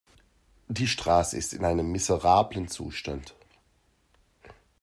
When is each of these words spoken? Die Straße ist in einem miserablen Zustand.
Die 0.67 0.87
Straße 0.87 1.37
ist 1.37 1.53
in 1.53 1.63
einem 1.63 1.91
miserablen 1.91 2.67
Zustand. 2.67 3.35